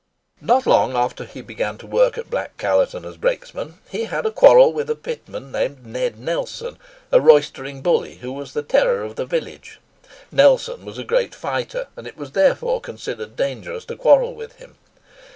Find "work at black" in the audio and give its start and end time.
1.85-2.57